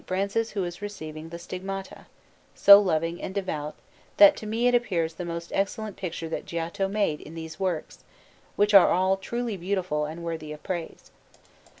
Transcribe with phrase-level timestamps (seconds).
[0.07, 2.07] Francis who is receiving the Stigmata,
[2.55, 3.75] so loving and devout
[4.17, 8.03] that to me it appears the most excellent picture that Giotto made in these works,
[8.55, 11.11] which are all truly beautiful and worthy of praise.